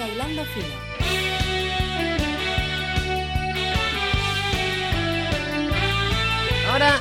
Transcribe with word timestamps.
llega 0.00 0.14
hilando 0.14 0.44
fino. 0.46 0.90
Ahora 6.70 7.00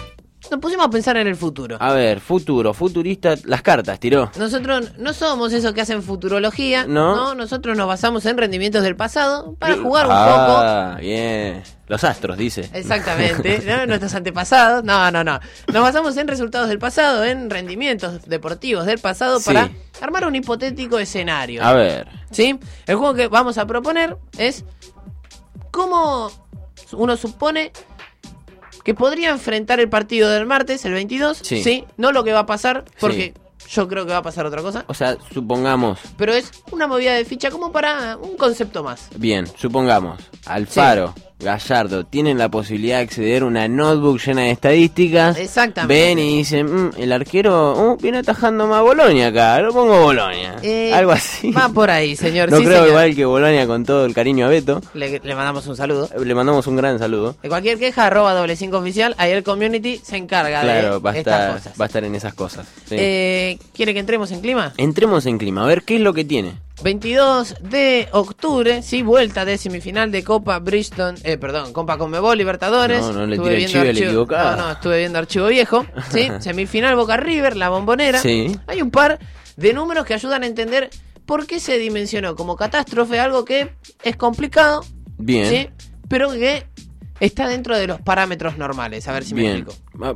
nos 0.50 0.60
pusimos 0.60 0.88
a 0.88 0.89
pensar 0.89 1.18
en 1.18 1.27
el 1.27 1.36
futuro. 1.36 1.77
A 1.80 1.93
ver, 1.93 2.20
futuro, 2.20 2.73
futurista, 2.73 3.36
las 3.46 3.62
cartas, 3.62 4.00
tiró. 4.00 4.32
Nosotros 4.38 4.98
no 4.98 5.14
somos 5.14 5.54
esos 5.54 5.73
que 5.73 5.82
hacen 5.82 6.02
futurología, 6.02 6.86
No. 6.88 7.16
no. 7.16 7.36
Nosotros 7.36 7.77
nos 7.77 7.88
basamos 7.88 8.25
en 8.25 8.38
rendimientos 8.38 8.84
del 8.84 8.96
pasado 8.96 9.55
para 9.59 9.77
jugar 9.77 10.07
un 10.07 10.11
ah, 10.13 10.97
bien. 11.00 11.63
Los 11.90 12.04
astros, 12.06 12.38
dice. 12.38 12.70
Exactamente, 12.74 13.62
¿no? 13.66 13.86
nuestros 13.88 14.14
antepasados. 14.14 14.84
No, 14.86 15.12
no, 15.12 15.24
no. 15.24 15.39
Nos 15.74 15.82
basamos 15.84 16.16
en 16.18 16.28
resultados 16.28 16.70
del 16.70 16.80
pasado, 16.80 17.26
en 17.26 17.50
rendimientos 17.50 18.21
deportivos 18.28 18.86
del 18.86 19.00
pasado 19.00 19.39
Sí. 19.39 19.46
para 19.46 19.70
armar 20.00 20.25
un 20.28 20.36
hipotético 20.36 21.00
escenario. 21.00 21.64
A 21.64 21.74
ver. 21.74 22.07
¿Sí? 22.32 22.57
El 22.86 22.96
juego 22.96 23.14
que 23.16 23.28
vamos 23.28 23.57
a 23.57 23.66
proponer 23.66 24.16
es 24.38 24.64
cómo 25.71 26.32
uno 26.94 27.18
supone 27.18 27.71
que 28.83 28.94
podría 28.94 29.30
enfrentar 29.32 29.80
el 29.80 29.89
partido 29.89 30.30
del 30.30 30.46
martes, 30.46 30.86
el 30.86 30.94
22. 30.94 31.38
Sí. 31.44 31.86
No 31.97 32.11
lo 32.11 32.23
que 32.23 32.33
va 32.33 32.39
a 32.39 32.45
pasar, 32.45 32.86
porque 33.00 33.33
yo 33.69 33.88
creo 33.88 34.06
que 34.06 34.11
va 34.11 34.17
a 34.19 34.23
pasar 34.23 34.45
otra 34.45 34.61
cosa. 34.61 34.86
O 34.88 34.94
sea, 34.94 35.17
supongamos, 35.33 36.00
Pero 36.17 36.33
es 36.33 36.52
una 36.72 36.88
movida 36.88 37.14
de 37.14 37.25
ficha 37.25 37.52
como 37.52 37.72
para 37.72 38.17
un 38.17 38.36
concepto 38.38 38.83
más. 38.83 39.09
bien, 39.16 39.45
supongamos, 39.58 40.19
Alfaro, 40.45 41.14
Gallardo, 41.39 42.06
tienen 42.06 42.38
la 42.38 42.50
posibilidad 42.50 42.98
de 42.98 43.03
acceder 43.03 43.44
a 43.44 43.45
una 43.45 43.67
notebook 43.67 44.20
llena 44.20 44.42
de 44.42 44.52
estadísticas. 44.52 45.38
Exactamente. 45.38 45.94
Ven 45.94 46.20
y 46.20 46.38
dicen, 46.39 46.66
"Mm, 46.88 46.92
el 46.97 47.11
arquero 47.14 47.94
uh, 47.94 47.97
viene 47.97 48.17
atajando 48.17 48.67
más 48.67 48.81
Bolonia 48.81 49.28
acá, 49.28 49.59
lo 49.61 49.72
pongo 49.73 50.02
Bolonia. 50.02 50.58
Eh, 50.61 50.91
Algo 50.94 51.11
así. 51.11 51.52
Va 51.52 51.69
por 51.69 51.89
ahí, 51.89 52.16
señor. 52.16 52.52
No 52.52 52.58
Sí, 52.58 52.63
creo 52.63 52.75
señor. 52.78 52.89
igual 52.89 53.16
que 53.16 53.25
Bolonia 53.25 53.66
con 53.67 53.86
todo 53.86 54.05
el 54.05 54.13
cariño 54.13 54.45
a 54.47 54.50
Beto. 54.50 54.81
Le, 54.94 55.19
le 55.23 55.36
mandamos 55.36 55.66
un 55.67 55.75
saludo. 55.78 56.09
Le 56.23 56.36
mandamos 56.36 56.67
un 56.67 56.75
gran 56.75 57.00
saludo. 57.00 57.36
De 57.41 57.47
cualquier 57.50 57.78
queja, 57.80 58.08
arroba 58.08 58.33
doble 58.33 58.56
cinco 58.58 58.78
oficial. 58.80 59.16
Ahí 59.17 59.31
el 59.31 59.44
community 59.44 60.00
se 60.03 60.17
encarga 60.17 60.61
Claro, 60.61 61.02
va 61.02 61.11
a, 61.11 61.13
de 61.13 61.19
estas 61.19 61.33
estar, 61.39 61.53
cosas. 61.56 61.73
va 61.80 61.85
a 61.85 61.88
estar 61.88 62.03
en 62.03 62.16
esas 62.16 62.33
cosas. 62.33 62.67
sí. 62.85 62.95
Eh, 62.97 63.58
¿Quiere 63.73 63.94
que 63.94 64.00
entremos 64.02 64.30
en 64.31 64.41
clima? 64.41 64.73
Entremos 64.78 65.25
en 65.25 65.38
clima, 65.38 65.63
a 65.63 65.67
ver 65.67 65.83
qué 65.83 65.95
es 65.95 66.02
lo 66.02 66.13
que 66.13 66.25
tiene. 66.25 66.53
22 66.81 67.55
de 67.61 68.08
octubre, 68.11 68.81
sí, 68.81 69.02
vuelta 69.02 69.44
de 69.45 69.58
semifinal 69.58 70.11
de 70.11 70.23
Copa 70.23 70.59
Bridgestone, 70.59 71.17
eh, 71.23 71.38
perdón, 71.38 71.73
Copa 71.73 71.97
Conmebol 71.97 72.38
Libertadores. 72.38 73.02
No, 73.02 73.11
no 73.13 73.25
le 73.27 73.35
Estuve 73.35 73.52
el 73.52 73.58
viendo 73.58 73.72
chivo 73.72 73.89
al 73.89 73.97
equivocado. 73.97 74.58
No, 74.58 74.63
no, 74.63 74.72
estuve 74.72 74.97
viendo 75.00 75.19
archivo 75.19 75.47
viejo, 75.47 75.85
sí, 76.11 76.30
semifinal 76.39 76.95
Boca 76.95 77.17
River, 77.17 77.57
la 77.57 77.69
bombonera. 77.69 78.19
Sí. 78.19 78.57
Hay 78.67 78.81
un 78.81 78.91
par 78.91 79.19
de 79.57 79.73
números 79.73 80.05
que 80.05 80.13
ayudan 80.13 80.44
a 80.44 80.45
entender 80.45 80.89
por 81.25 81.45
qué 81.45 81.59
se 81.59 81.77
dimensionó 81.77 82.35
como 82.35 82.55
catástrofe 82.55 83.19
algo 83.19 83.45
que 83.45 83.73
es 84.03 84.16
complicado, 84.16 84.83
Bien. 85.17 85.50
sí, 85.50 85.69
pero 86.07 86.31
que 86.31 86.66
está 87.19 87.47
dentro 87.47 87.77
de 87.77 87.88
los 87.88 88.02
parámetros 88.02 88.57
normales. 88.57 89.07
A 89.07 89.13
ver 89.13 89.25
si 89.25 89.35
me 89.35 89.52
explico. 89.52 89.73
Ah, 90.02 90.16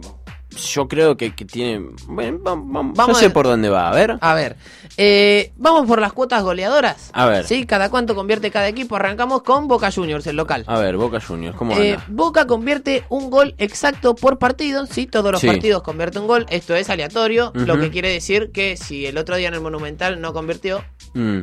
Yo 0.56 0.88
creo 0.88 1.18
que, 1.18 1.34
que 1.36 1.46
tiene. 1.46 1.90
Bueno, 2.08 2.40
Vamos 2.44 3.08
yo 3.08 3.14
sé 3.16 3.26
a- 3.28 3.34
por 3.34 3.46
dónde 3.48 3.70
va, 3.70 3.90
a 3.90 3.94
ver. 3.94 4.18
A 4.22 4.34
ver, 4.34 4.56
eh, 4.98 5.52
vamos 5.58 5.88
por 5.88 6.00
las 6.00 6.14
cuotas 6.14 6.44
goleadoras. 6.44 7.09
A 7.14 7.26
ver. 7.26 7.46
Sí, 7.46 7.66
cada 7.66 7.90
cuánto 7.90 8.14
convierte 8.16 8.52
cada 8.52 8.68
equipo. 8.68 8.96
Arrancamos 8.96 9.42
con 9.44 9.68
Boca 9.68 9.92
Juniors, 9.92 10.28
el 10.28 10.36
local. 10.36 10.64
A 10.68 10.78
ver, 10.80 10.98
Boca 10.98 11.20
Juniors, 11.20 11.56
¿cómo 11.58 11.74
Eh, 11.78 11.94
anda? 11.94 12.06
Boca 12.09 12.46
convierte 12.48 13.04
un 13.09 13.30
gol 13.30 13.56
exacto 13.58 14.16
por 14.16 14.38
partido, 14.38 14.86
sí, 14.86 15.08
todos 15.08 15.31
los 15.31 15.42
Sí. 15.42 15.48
partidos 15.48 15.81
convierten 15.84 16.22
un 16.24 16.28
gol, 16.28 16.46
esto 16.50 16.76
es 16.76 16.90
aleatorio, 16.90 17.52
lo 17.56 17.80
que 17.80 17.90
quiere 17.90 18.09
decir 18.09 18.52
que 18.52 18.78
si 18.78 19.06
el 19.06 19.18
otro 19.18 19.36
día 19.38 19.48
en 19.48 19.54
el 19.56 19.62
Monumental 19.62 20.22
no 20.22 20.34
convirtió, 20.34 20.84
Mm, 21.14 21.42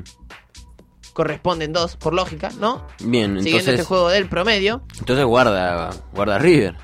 corresponden 1.12 1.72
dos, 1.72 1.96
por 1.96 2.14
lógica, 2.14 2.50
¿no? 2.60 2.86
Bien, 3.00 3.36
Siguiendo 3.38 3.48
entonces. 3.48 3.68
este 3.74 3.84
juego 3.84 4.08
del 4.08 4.28
promedio, 4.28 4.82
Entonces 4.98 5.24
guarda, 5.24 5.90
guarda 6.14 6.38
River. 6.38 6.76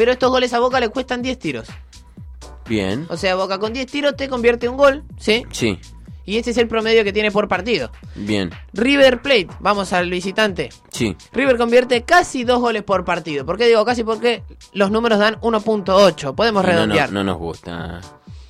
Pero 0.00 0.12
estos 0.12 0.30
goles 0.30 0.54
a 0.54 0.60
Boca 0.60 0.80
le 0.80 0.88
cuestan 0.88 1.20
10 1.20 1.38
tiros. 1.38 1.68
Bien. 2.66 3.06
O 3.10 3.18
sea, 3.18 3.34
Boca 3.34 3.58
con 3.58 3.74
10 3.74 3.86
tiros 3.86 4.16
te 4.16 4.30
convierte 4.30 4.66
un 4.66 4.78
gol, 4.78 5.04
¿sí? 5.18 5.44
Sí, 5.50 5.78
Y 6.24 6.38
este 6.38 6.52
es 6.52 6.56
el 6.56 6.68
promedio 6.68 7.04
que 7.04 7.12
tiene 7.12 7.30
por 7.30 7.48
partido. 7.48 7.90
bien. 8.14 8.50
River 8.72 9.20
Plate, 9.20 9.48
vamos 9.60 9.92
al 9.92 10.08
visitante. 10.08 10.70
Sí. 10.90 11.14
River 11.34 11.58
convierte 11.58 12.02
casi 12.04 12.44
dos 12.44 12.60
goles 12.60 12.82
por 12.82 13.04
partido. 13.04 13.44
¿Por 13.44 13.58
qué 13.58 13.66
digo 13.66 13.84
casi? 13.84 14.02
Porque 14.02 14.42
los 14.72 14.90
números 14.90 15.18
dan 15.18 15.34
1.8. 15.42 16.34
Podemos 16.34 16.62
Y 16.62 16.66
no, 16.66 16.72
no, 16.72 16.78
redondear. 16.78 17.12
no 17.12 17.22
nos 17.24 17.36
gusta 17.36 18.00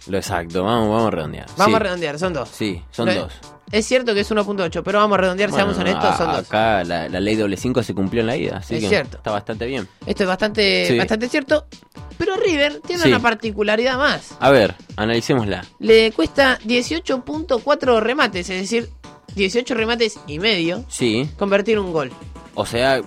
lo 0.06 0.16
exacto. 0.18 0.64
Vamos, 0.64 0.88
vamos 0.88 1.06
a 1.06 1.10
redondear. 1.10 1.46
Vamos 1.56 1.66
Sí. 1.72 1.76
a 1.76 1.78
redondear, 1.78 2.18
son 2.18 2.32
dos. 2.32 2.48
Sí, 2.50 2.82
son 2.90 3.06
dos. 3.14 3.32
Es 3.72 3.86
cierto 3.86 4.14
que 4.14 4.20
es 4.20 4.30
1.8, 4.30 4.82
pero 4.82 4.98
vamos 4.98 5.16
a 5.16 5.20
redondear, 5.20 5.50
Bueno, 5.50 5.72
seamos 5.72 5.78
honestos, 5.78 6.16
son 6.16 6.32
dos. 6.32 6.46
Acá 6.48 6.82
la, 6.82 7.08
la 7.08 7.20
ley 7.20 7.36
doble 7.36 7.56
5 7.56 7.84
se 7.84 7.94
cumplió 7.94 8.20
en 8.22 8.26
la 8.26 8.36
ida, 8.36 8.56
así 8.56 8.74
Es 8.74 8.80
que 8.82 8.88
cierto. 8.88 9.18
está 9.18 9.30
bastante 9.30 9.66
bien. 9.66 9.86
Esto 10.06 10.24
es 10.24 10.28
bastante, 10.28 10.86
Sí. 10.88 10.98
bastante 10.98 11.28
cierto. 11.28 11.66
Pero 12.18 12.34
River 12.36 12.80
tiene 12.84 13.02
Sí. 13.04 13.08
una 13.08 13.20
particularidad 13.20 13.96
más. 13.96 14.36
A 14.40 14.50
ver, 14.50 14.74
analicémosla. 14.96 15.64
Le 15.78 16.10
cuesta 16.10 16.58
18.4 16.64 18.00
remates, 18.00 18.50
es 18.50 18.60
decir, 18.60 18.90
18 19.36 19.74
remates 19.74 20.18
y 20.26 20.38
medio, 20.40 20.84
Sí, 20.88 21.30
convertir 21.38 21.78
un 21.78 21.92
gol. 21.92 22.10
o 22.54 22.66
sea, 22.66 23.00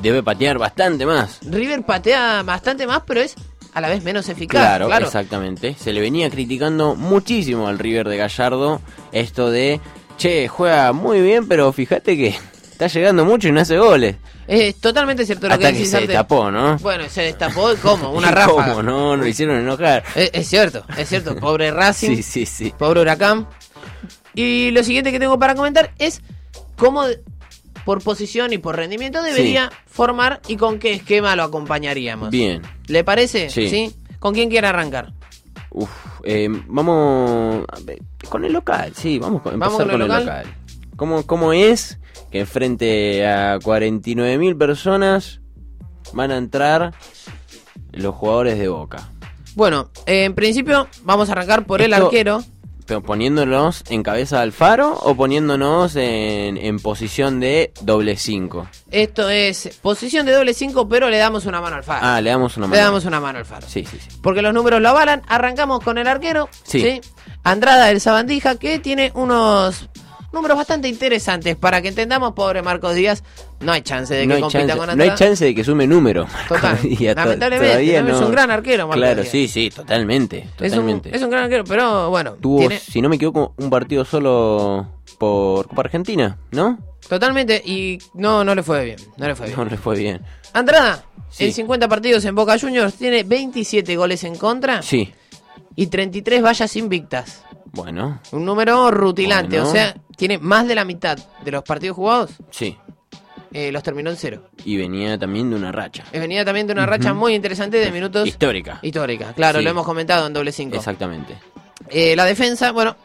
debe 0.00 0.22
patear 0.22 0.58
bastante 0.58 1.04
más. 1.06 1.40
River 1.42 1.84
patea 1.84 2.42
bastante 2.44 2.86
más, 2.86 3.02
pero 3.06 3.20
es 3.20 3.34
a 3.74 3.80
la 3.80 3.88
vez 3.88 4.02
menos 4.02 4.28
eficaz. 4.28 4.60
Claro, 4.60 4.86
Claro, 4.86 5.06
exactamente. 5.06 5.74
Se 5.78 5.92
le 5.92 6.00
venía 6.00 6.28
criticando 6.30 6.94
muchísimo 6.94 7.68
al 7.68 7.78
River 7.78 8.08
de 8.08 8.16
Gallardo 8.16 8.80
esto 9.12 9.50
de, 9.50 9.80
che, 10.16 10.48
juega 10.48 10.92
muy 10.92 11.20
bien, 11.20 11.46
pero 11.48 11.72
fíjate 11.72 12.16
que 12.16 12.34
está 12.70 12.86
llegando 12.88 13.24
mucho 13.24 13.48
y 13.48 13.52
no 13.52 13.60
hace 13.60 13.78
goles. 13.78 14.16
Es 14.46 14.76
totalmente 14.76 15.26
cierto 15.26 15.46
lo 15.46 15.54
Hasta 15.54 15.72
que 15.72 15.78
que 15.78 15.84
se 15.84 16.00
destapó, 16.00 16.50
¿no? 16.50 16.78
Bueno, 16.78 17.04
se 17.10 17.20
destapó 17.22 17.74
como 17.82 18.12
una 18.14 18.28
¿Y 18.28 18.32
ráfaga. 18.32 18.68
¿Cómo 18.70 18.82
no? 18.82 19.16
Lo 19.16 19.26
hicieron 19.26 19.58
enojar. 19.60 20.02
Es, 20.14 20.30
es 20.32 20.48
cierto, 20.48 20.84
es 20.96 21.08
cierto. 21.08 21.36
Pobre 21.40 21.70
Racing, 21.70 22.16
Sí, 22.16 22.22
sí, 22.22 22.46
sí. 22.46 22.74
pobre 22.78 23.00
Huracán. 23.02 23.46
Y 24.34 24.70
lo 24.70 24.82
siguiente 24.84 25.12
que 25.12 25.18
tengo 25.20 25.38
para 25.38 25.54
comentar 25.54 25.90
es 25.98 26.22
cómo 26.76 27.04
por 27.88 28.02
posición 28.02 28.52
y 28.52 28.58
por 28.58 28.76
rendimiento 28.76 29.22
debería 29.22 29.70
formar 29.86 30.42
y 30.46 30.58
con 30.58 30.78
qué 30.78 30.92
esquema 30.92 31.34
lo 31.36 31.42
acompañaríamos. 31.42 32.28
Bien. 32.28 32.60
¿Le 32.86 33.02
parece? 33.02 33.48
Sí. 33.48 33.94
¿Con 34.18 34.34
quién 34.34 34.50
quiere 34.50 34.66
arrancar? 34.66 35.14
Uf, 35.70 35.88
eh, 36.22 36.48
vamos 36.66 37.64
con 38.28 38.44
el 38.44 38.52
local, 38.52 38.92
sí, 38.94 39.18
vamos 39.18 39.40
a 39.40 39.56
¿Vamos 39.56 39.80
empezar 39.80 39.86
con 39.86 39.90
con, 39.92 40.02
el 40.02 40.02
el 40.02 40.26
local? 40.26 40.46
¿Cómo, 40.96 41.22
¿Cómo 41.24 41.54
es 41.54 41.98
que 42.30 42.44
frente 42.44 43.26
a 43.26 43.58
49.000 43.58 44.58
personas 44.58 45.40
van 46.12 46.30
a 46.30 46.36
entrar 46.36 46.92
los 47.92 48.14
jugadores 48.14 48.58
de 48.58 48.68
Boca? 48.68 49.08
Bueno, 49.54 49.88
eh, 50.04 50.24
en 50.24 50.34
principio 50.34 50.88
vamos 51.04 51.30
a 51.30 51.32
arrancar 51.32 51.64
por 51.64 51.80
el 51.80 51.94
arquero. 51.94 52.44
¿Pero 52.88 53.02
poniéndonos 53.02 53.84
en 53.90 54.02
cabeza 54.02 54.36
de 54.36 54.44
Alfaro 54.44 54.94
o 55.02 55.14
poniéndonos 55.14 55.94
en, 55.94 56.56
en 56.56 56.78
posición 56.78 57.38
de 57.38 57.70
doble 57.82 58.16
5? 58.16 58.66
Esto 58.90 59.28
es 59.28 59.78
posición 59.82 60.24
de 60.24 60.32
doble 60.32 60.54
5, 60.54 60.88
pero 60.88 61.10
le 61.10 61.18
damos 61.18 61.44
una 61.44 61.60
mano 61.60 61.76
al 61.76 61.84
faro. 61.84 62.00
Ah, 62.02 62.18
le 62.22 62.30
damos 62.30 62.56
una 62.56 62.66
mano. 62.66 62.76
le 62.76 62.82
damos 62.82 63.04
una 63.04 63.20
mano 63.20 63.40
al 63.40 63.44
faro. 63.44 63.66
Sí, 63.68 63.84
sí, 63.84 63.98
sí. 64.00 64.08
Porque 64.22 64.40
los 64.40 64.54
números 64.54 64.80
lo 64.80 64.88
avalan. 64.88 65.20
Arrancamos 65.28 65.84
con 65.84 65.98
el 65.98 66.08
arquero. 66.08 66.48
Sí. 66.62 67.02
Andrada 67.44 67.88
del 67.88 68.00
Sabandija, 68.00 68.56
que 68.56 68.78
tiene 68.78 69.12
unos 69.14 69.90
números 70.32 70.56
bastante 70.56 70.88
interesantes. 70.88 71.56
Para 71.56 71.80
que 71.82 71.88
entendamos, 71.88 72.32
pobre 72.34 72.62
Marcos 72.62 72.94
Díaz, 72.94 73.22
no 73.60 73.72
hay 73.72 73.82
chance 73.82 74.14
de 74.14 74.22
que 74.22 74.26
No 74.26 74.40
compita 74.40 74.60
chance, 74.60 74.76
con 74.76 74.86
no 74.86 74.92
Andrada. 74.92 75.12
hay 75.12 75.18
chance 75.18 75.44
de 75.44 75.54
que 75.54 75.64
sume 75.64 75.86
número. 75.86 76.26
Total. 76.48 76.78
Lamentablemente, 77.00 78.02
¿no? 78.02 78.16
es 78.16 78.20
un 78.22 78.30
gran 78.32 78.50
arquero, 78.50 78.86
Marcos 78.88 79.02
Claro, 79.02 79.20
Díaz. 79.22 79.32
sí, 79.32 79.48
sí, 79.48 79.70
totalmente. 79.70 80.38
Es 80.38 80.44
un, 80.44 80.68
totalmente. 80.70 81.16
es 81.16 81.22
un 81.22 81.30
gran 81.30 81.44
arquero, 81.44 81.64
pero 81.64 82.10
bueno, 82.10 82.32
Tuvo, 82.34 82.58
tiene 82.60 82.78
si 82.78 83.00
no 83.00 83.08
me 83.08 83.16
equivoco, 83.16 83.54
un 83.56 83.70
partido 83.70 84.04
solo 84.04 84.86
por 85.18 85.68
Copa 85.68 85.82
Argentina, 85.82 86.38
¿no? 86.52 86.78
totalmente 87.08 87.62
y 87.64 87.98
no, 88.14 88.44
no 88.44 88.54
le 88.54 88.62
fue 88.62 88.84
bien. 88.84 88.96
No 89.16 89.26
le 89.26 89.34
fue 89.34 89.46
bien. 89.46 89.58
No 89.58 89.64
le 89.64 89.76
fue 89.78 89.96
bien. 89.96 90.20
Andrada, 90.52 91.04
Sí. 91.30 91.44
en 91.46 91.52
50 91.52 91.88
partidos 91.88 92.24
en 92.24 92.34
Boca 92.34 92.58
Juniors, 92.58 92.94
tiene 92.94 93.22
27 93.22 93.96
goles 93.96 94.24
en 94.24 94.36
contra 94.36 94.82
Sí, 94.82 95.12
y 95.76 95.86
33 95.88 96.42
vallas 96.42 96.74
invictas. 96.76 97.44
bueno, 97.72 98.20
Un 98.32 98.44
número 98.44 98.90
rutilante, 98.90 99.56
Bueno. 99.56 99.68
o 99.68 99.72
sea, 99.72 99.94
tiene 100.18 100.36
más 100.36 100.68
de 100.68 100.74
la 100.74 100.84
mitad 100.84 101.16
de 101.42 101.50
los 101.50 101.62
partidos 101.62 101.96
jugados, 101.96 102.32
sí. 102.50 102.76
eh, 103.52 103.72
los 103.72 103.82
terminó 103.82 104.10
en 104.10 104.16
cero. 104.16 104.42
Y 104.64 104.76
venía 104.76 105.16
también 105.18 105.48
de 105.48 105.56
una 105.56 105.72
racha. 105.72 106.04
Eh, 106.12 106.18
Venía 106.20 106.44
también 106.44 106.66
de 106.66 106.74
una 106.74 106.84
racha 106.84 107.14
muy 107.14 107.34
interesante 107.34 107.78
de 107.78 107.90
minutos 107.90 108.28
Histórica. 108.28 108.78
histórica. 108.82 109.32
Claro, 109.32 109.58
Sí. 109.60 109.64
lo 109.64 109.70
hemos 109.70 109.86
comentado 109.86 110.26
en 110.26 110.32
doble 110.34 110.52
5. 110.52 110.76
Exactamente. 110.76 111.38
Eh, 111.88 112.14
la 112.16 112.24
defensa, 112.26 112.72
bueno, 112.72 112.96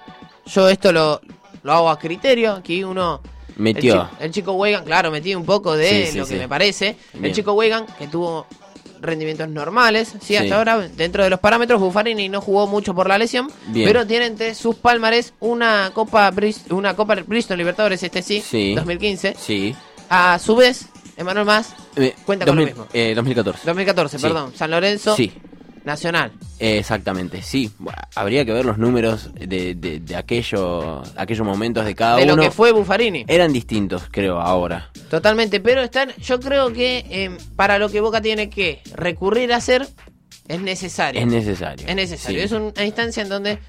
yo 0.48 0.68
esto 0.68 0.92
lo, 0.92 1.21
lo 1.62 1.71
hago 1.71 1.89
a 1.89 1.98
criterio. 1.98 2.54
Aquí 2.54 2.83
uno. 2.83 3.21
Metió. 3.56 3.94
El, 3.94 4.00
chi- 4.18 4.24
el 4.25 4.31
chico 4.31 4.54
Weigand, 4.54 4.86
claro, 4.86 5.12
metí 5.12 5.36
un 5.36 5.45
poco 5.45 5.75
de 5.77 6.07
Sí, 6.07 6.12
sí, 6.13 6.18
lo 6.18 6.25
que 6.25 6.36
me 6.39 6.50
parece. 6.50 6.98
El 7.21 7.31
chico 7.33 7.54
Weigand, 7.54 7.88
que 7.98 8.07
tuvo 8.07 8.48
rendimientos 9.03 9.47
normales. 9.50 10.13
Sí, 10.21 10.35
hasta 10.35 10.47
Sí. 10.47 10.51
ahora, 10.53 10.77
dentro 10.95 11.23
de 11.23 11.29
los 11.29 11.39
parámetros, 11.39 11.79
Buffarini 11.79 12.29
no 12.29 12.41
jugó 12.41 12.67
mucho 12.67 12.94
por 12.95 13.07
la 13.07 13.17
lesión, 13.17 13.51
Bien. 13.67 13.88
pero 13.88 14.05
tiene 14.07 14.25
entre 14.27 14.55
sus 14.55 14.75
palmares 14.75 15.33
una 15.39 15.91
Copa 15.94 16.31
una 16.69 16.95
Copa 16.95 17.15
Bristol 17.15 17.57
Libertadores, 17.57 18.01
este 18.03 18.21
sí, 18.21 18.41
Sí. 18.41 18.73
2015. 18.75 19.35
Sí. 19.39 19.75
A 20.09 20.39
su 20.39 20.55
vez, 20.55 20.88
Emanuel 21.17 21.45
Más, 21.45 21.73
Eh, 21.95 22.15
Cuenta 22.25 22.45
con 22.45 22.55
lo 22.55 22.61
2000, 22.63 22.65
mismo. 22.75 22.88
eh, 22.94 23.13
2014. 23.15 23.61
2014, 23.65 24.17
Sí. 24.17 24.23
perdón, 24.23 24.51
San 24.55 24.71
Lorenzo, 24.71 25.15
Sí. 25.15 25.31
Nacional. 25.83 26.31
Eh, 26.59 26.77
Exactamente, 26.77 27.41
sí. 27.41 27.71
Bueno, 27.80 28.00
habría 28.15 28.45
que 28.45 28.53
ver 28.53 28.65
los 28.65 28.77
números 28.77 29.30
de, 29.33 29.75
de, 29.75 30.00
de 30.00 30.15
aquello, 30.15 31.01
aquellos 31.18 31.45
momentos 31.45 31.85
de 31.85 31.94
cada 31.95 32.18
de 32.18 32.25
lo 32.25 32.33
uno. 32.33 32.44
que 32.44 32.51
fue 32.51 32.71
Buffarini. 32.71 33.25
Eran 33.27 33.51
distintos, 33.53 34.03
creo, 34.12 34.39
ahora. 34.39 34.89
Totalmente, 35.09 35.59
pero 35.59 35.81
están, 35.81 36.12
yo 36.21 36.39
creo 36.39 36.71
que 36.74 37.06
eh, 37.09 37.38
para 37.56 37.77
lo 37.80 37.89
que 37.89 38.01
Boca 38.01 38.21
tiene 38.21 38.50
que 38.50 38.81
recurrir 38.95 39.51
a 39.53 39.57
hacer 39.57 39.88
es 40.47 40.59
necesario. 40.62 41.21
Es 41.21 41.27
necesario. 41.27 41.88
Es 41.88 41.95
necesario. 41.95 42.39
Sí. 42.39 42.45
Es 42.45 42.51
una 42.51 42.83
instancia 42.86 43.24
en 43.24 43.29
donde 43.29 43.59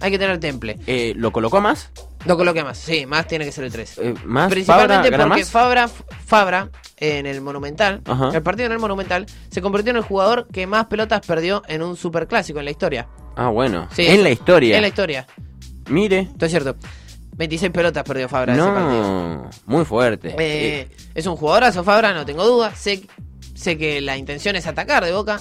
hay 0.00 0.10
que 0.10 0.18
tener 0.18 0.38
temple. 0.40 0.78
Eh, 0.86 1.12
¿Lo 1.16 1.32
colocó 1.32 1.60
más? 1.60 1.90
Lo 2.24 2.36
coloque 2.36 2.62
más, 2.62 2.78
sí, 2.78 3.04
más 3.04 3.26
tiene 3.26 3.44
que 3.44 3.50
ser 3.50 3.64
el 3.64 3.72
3. 3.72 3.98
Eh, 3.98 4.14
¿Más? 4.24 4.48
Principalmente 4.50 4.94
¿Fabra 4.94 5.10
gana 5.10 5.24
porque 5.28 5.40
más? 5.42 5.50
Fabra, 5.50 5.90
Fabra 6.32 6.70
en 6.96 7.26
el 7.26 7.42
Monumental, 7.42 8.00
Ajá. 8.06 8.30
el 8.32 8.42
partido 8.42 8.64
en 8.64 8.72
el 8.72 8.78
Monumental, 8.78 9.26
se 9.50 9.60
convirtió 9.60 9.90
en 9.90 9.98
el 9.98 10.02
jugador 10.02 10.46
que 10.50 10.66
más 10.66 10.86
pelotas 10.86 11.20
perdió 11.26 11.62
en 11.68 11.82
un 11.82 11.94
superclásico 11.94 12.58
en 12.58 12.64
la 12.64 12.70
historia. 12.70 13.06
Ah, 13.36 13.48
bueno. 13.48 13.86
Sí, 13.92 14.06
en 14.06 14.22
la 14.22 14.30
historia. 14.30 14.76
En 14.76 14.80
la 14.80 14.88
historia. 14.88 15.26
Mire. 15.90 16.20
Esto 16.20 16.46
es 16.46 16.50
cierto. 16.52 16.76
26 17.36 17.70
pelotas 17.70 18.02
perdió 18.04 18.30
Fabra 18.30 18.54
en 18.54 18.60
ese 18.60 18.68
partido. 18.70 19.02
No, 19.02 19.50
muy 19.66 19.84
fuerte. 19.84 20.34
Eh, 20.38 20.88
es 21.14 21.26
un 21.26 21.36
jugadorazo 21.36 21.84
Fabra, 21.84 22.14
no 22.14 22.24
tengo 22.24 22.46
duda. 22.46 22.74
Sé, 22.74 23.06
sé 23.54 23.76
que 23.76 24.00
la 24.00 24.16
intención 24.16 24.56
es 24.56 24.66
atacar 24.66 25.04
de 25.04 25.12
Boca, 25.12 25.38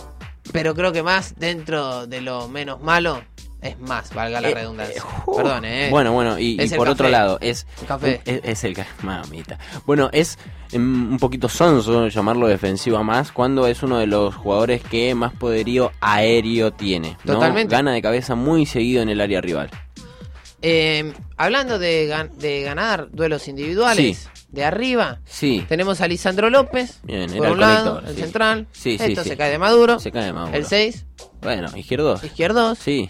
pero 0.52 0.76
creo 0.76 0.92
que 0.92 1.04
más 1.04 1.36
dentro 1.38 2.06
de 2.06 2.20
lo 2.20 2.50
menos 2.50 2.82
malo 2.82 3.24
es 3.62 3.80
más, 3.80 4.14
valga 4.14 4.42
la 4.42 4.50
Eh, 4.50 4.54
redundancia. 4.56 5.04
uh, 5.26 5.36
Perdón, 5.36 5.66
eh. 5.66 5.88
Bueno, 5.92 6.14
bueno, 6.14 6.40
y, 6.40 6.58
por 6.76 6.90
otro 6.90 7.04
café. 7.06 7.12
lado, 7.12 7.38
es. 7.42 7.66
El 7.82 7.88
café. 7.88 8.22
Es, 8.26 8.42
es 8.44 8.64
el 8.64 8.74
ca- 8.74 8.88
Mamita. 9.04 9.60
Bueno, 9.86 10.10
es 10.12 10.38
mm, 10.74 11.12
un 11.14 11.18
poquito 11.20 11.48
sonso 11.48 12.08
llamarlo 12.08 12.48
defensiva 12.48 13.04
más 13.04 13.32
cuando 13.32 13.68
es 13.68 13.84
uno 13.84 14.00
de 14.00 14.08
los 14.08 14.34
jugadores 14.36 14.82
que 14.84 15.14
más 15.16 15.34
poderío 15.34 15.92
aéreo 16.02 16.72
tiene. 16.72 17.18
¿no? 17.24 17.34
Totalmente. 17.34 17.72
Gana 17.76 17.92
de 17.94 18.02
cabeza 18.02 18.36
muy 18.36 18.66
seguido 18.66 19.02
en 19.04 19.10
el 19.10 19.22
área 19.22 19.42
rival. 19.42 19.70
Eh, 20.64 21.14
hablando 21.38 21.80
de, 21.80 22.08
gan- 22.08 22.32
de 22.34 22.62
ganar 22.62 23.10
duelos 23.12 23.48
individuales, 23.48 24.30
de 24.52 24.66
arriba, 24.66 25.20
Sí. 25.26 25.66
tenemos 25.70 26.02
a 26.02 26.08
Lisandro 26.08 26.50
López, 26.50 27.00
Bien, 27.04 27.32
por 27.32 27.46
el 27.48 27.52
un 27.54 27.60
lado, 27.60 27.84
conector, 27.96 28.10
el 28.10 28.16
sí. 28.16 28.22
central. 28.22 28.68
Sí, 28.72 28.98
sí, 28.98 29.04
Esto 29.06 29.24
sí. 29.24 29.30
se 29.30 29.38
cae 29.38 29.50
de 29.52 29.58
Maduro. 29.58 30.00
Se 30.00 30.12
cae 30.12 30.26
de 30.26 30.34
Maduro. 30.34 30.56
El 30.58 30.66
6, 30.66 31.06
Bueno, 31.42 31.70
izquierdo. 31.78 32.20
izquierdos. 32.22 32.78
Sí. 32.80 33.10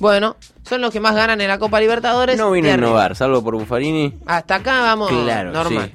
Bueno, 0.00 0.36
son 0.68 0.80
los 0.80 0.90
que 0.90 0.98
más 1.00 1.14
ganan 1.14 1.40
en 1.40 1.48
la 1.48 1.58
Copa 1.58 1.80
Libertadores. 1.80 2.36
No 2.36 2.50
vino 2.50 2.68
a 2.68 2.74
innovar, 2.74 3.14
salvo 3.16 3.42
por 3.44 3.54
Buffarini. 3.54 4.14
Hasta 4.26 4.56
acá 4.56 4.80
vamos 4.80 5.10
Claro, 5.10 5.52
normal. 5.52 5.92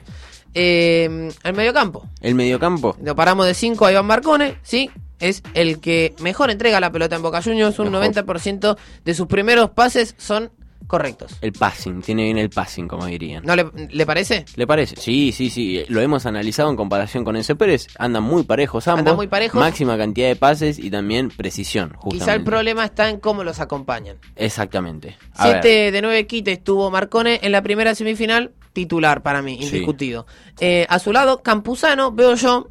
Eh, 0.54 1.30
el 1.44 1.54
mediocampo. 1.54 2.07
El 2.22 2.36
mediocampo. 2.36 2.95
Lo 3.04 3.16
paramos 3.16 3.45
de 3.45 3.54
5 3.54 3.86
a 3.86 3.92
Iván 3.92 4.06
Marcone, 4.07 4.57
¿sí? 4.63 4.89
Es 5.19 5.44
el 5.54 5.80
que 5.80 6.16
mejor 6.19 6.50
entrega 6.51 6.80
la 6.80 6.92
pelota 6.92 7.16
en 7.16 7.22
Boca 7.22 7.42
Juniors. 7.42 7.78
Un 7.80 7.92
Mejor. 7.92 8.07
90% 8.07 8.78
de 9.04 9.13
sus 9.13 9.28
primeros 9.28 9.72
pases 9.72 10.16
son 10.18 10.51
correctos. 10.88 11.36
El 11.42 11.51
passing, 11.54 12.01
tiene 12.01 12.24
bien 12.24 12.38
el 12.38 12.50
passing, 12.50 12.88
como 12.88 13.06
dirían. 13.06 13.44
¿No 13.45 13.56
le, 13.56 13.66
le 13.89 14.06
parece? 14.06 14.45
¿Le 14.56 14.66
parece? 14.66 14.95
Sí, 14.95 15.31
sí, 15.31 15.50
sí. 15.50 15.84
Lo 15.89 16.01
hemos 16.01 16.25
analizado 16.25 16.69
en 16.69 16.75
comparación 16.75 17.24
con 17.24 17.36
Enzo 17.36 17.56
Pérez. 17.57 17.88
Andan 18.00 18.24
muy 18.24 18.44
parejos 18.44 18.88
ambos. 18.88 19.00
Andan 19.00 19.16
muy 19.18 19.28
parejos. 19.28 19.60
Máxima 19.60 19.98
cantidad 19.98 20.28
de 20.30 20.36
pases 20.36 20.80
y 20.80 20.89
también 20.89 21.30
precisión, 21.30 21.89
justamente. 21.95 22.18
Quizá 22.25 22.34
el 22.34 22.44
problema 22.44 22.86
está 22.86 23.10
en 23.10 23.19
cómo 23.19 23.44
los 23.44 23.60
acompañan. 23.60 24.18
Exactamente. 24.36 25.18
A 25.36 25.48
ver, 25.50 25.62
7 25.62 25.92
de 25.92 26.01
9 26.01 26.25
quites 26.28 26.63
tuvo 26.63 26.89
Marcone 26.89 27.39
en 27.44 27.51
la 27.51 27.62
primera 27.62 27.94
semifinal, 27.94 28.54
titular 28.74 29.22
para 29.24 29.42
mí, 29.42 29.57
Sí. 29.60 29.66
indiscutido. 29.66 30.25
Eh, 30.60 30.86
a 30.89 31.00
su 31.00 31.12
lado, 31.12 31.42
Campuzano, 31.44 32.12
veo 32.12 32.36
yo, 32.36 32.69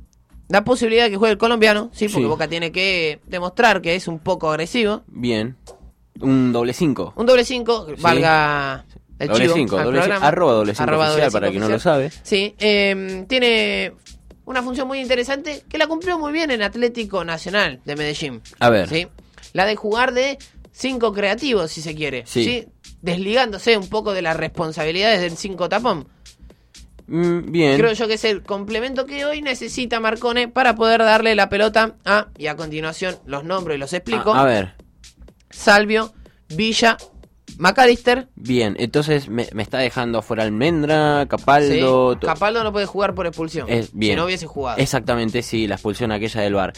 la 0.49 0.65
posibilidad 0.65 1.05
de 1.05 1.11
que 1.11 1.17
juegue 1.17 1.33
el 1.33 1.39
colombiano, 1.39 1.91
sí, 1.93 2.07
porque 2.09 2.23
Sí. 2.25 2.29
Boca 2.29 2.49
tiene 2.49 2.71
que 2.73 3.21
demostrar 3.27 3.83
que 3.83 3.95
es 3.97 4.07
un 4.09 4.21
poco 4.21 4.49
agresivo. 4.49 5.03
Bien. 5.09 5.57
Un 6.21 6.53
doble 6.53 6.73
cinco. 6.73 7.13
Un 7.17 7.27
doble 7.27 7.45
5, 7.45 7.87
valga 7.99 8.85
el 9.19 9.29
Doble 9.29 9.45
chivo 9.45 9.55
cinco, 9.55 9.79
al 9.79 9.85
doble 9.85 9.99
programa. 9.99 10.17
cinco, 10.21 10.27
arroba 10.29 10.53
doble 10.53 10.75
cinco 10.75 10.83
Arroba 10.83 11.05
oficial, 11.07 11.21
doble 11.31 11.33
para 11.33 11.51
quien 11.51 11.61
no 11.63 11.69
lo 11.69 11.79
sabe. 11.79 12.11
Sí, 12.23 12.55
eh, 12.59 13.25
tiene 13.29 13.93
una 14.45 14.63
función 14.63 14.87
muy 14.87 15.01
interesante 15.01 15.65
que 15.69 15.79
la 15.79 15.87
cumplió 15.87 16.19
muy 16.19 16.33
bien 16.33 16.51
en 16.51 16.63
Atlético 16.63 17.25
Nacional 17.25 17.81
de 17.85 17.97
Medellín. 17.97 18.43
A 18.61 18.71
ver. 18.71 18.89
¿sí? 18.89 19.07
La 19.53 19.65
de 19.65 19.75
jugar 19.77 20.13
de 20.13 20.39
cinco 20.73 21.13
creativos, 21.13 21.71
si 21.71 21.81
se 21.81 21.95
quiere. 21.95 22.25
Sí. 22.27 22.67
Desligándose 23.01 23.77
un 23.77 23.89
poco 23.89 24.13
de 24.13 24.23
las 24.23 24.37
responsabilidades 24.37 25.21
del 25.21 25.37
cinco 25.37 25.69
tapón. 25.69 26.09
Mm, 27.07 27.53
bien. 27.53 27.79
Creo 27.79 27.93
yo 27.93 28.09
que 28.09 28.15
es 28.15 28.25
el 28.25 28.43
complemento 28.43 29.07
que 29.07 29.25
hoy 29.25 29.41
necesita 29.41 30.01
Marcone 30.01 30.49
para 30.49 30.75
poder 30.75 31.01
darle 31.01 31.35
la 31.35 31.49
pelota 31.49 31.97
a, 32.05 32.29
y 32.37 32.49
a 32.49 32.57
continuación 32.57 33.17
los 33.27 33.45
nombro 33.45 33.75
y 33.75 33.79
los 33.79 33.93
explico. 33.93 34.35
a, 34.35 34.43
a 34.43 34.45
ver. 34.45 34.75
Salvio, 35.57 36.13
Villa, 36.49 36.97
McAllister. 37.59 38.29
Bien. 38.37 38.77
Entonces 38.79 39.29
me, 39.29 39.49
me 39.53 39.63
está 39.63 39.79
dejando 39.79 40.19
afuera 40.19 40.43
Almendra, 40.43 41.27
Capaldo. 41.29 42.13
Sí, 42.15 42.27
Capaldo 42.27 42.63
no 42.63 42.73
puede 42.73 42.87
jugar 42.87 43.15
por 43.15 43.27
expulsión. 43.27 43.67
Es 43.69 43.91
bien. 43.93 44.13
Si 44.13 44.17
no 44.17 44.25
hubiese 44.27 44.47
jugado. 44.47 44.79
Exactamente, 44.79 45.43
sí, 45.43 45.67
la 45.67 45.77
expulsión 45.77 46.13
aquella 46.13 46.43
del 46.43 46.55
bar. 46.55 46.73